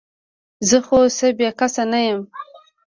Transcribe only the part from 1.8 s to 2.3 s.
نه یم؟